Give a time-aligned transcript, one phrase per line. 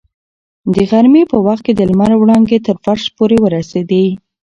[0.73, 4.05] د غرمې په وخت کې د لمر وړانګې تر فرش پورې ورسېدې.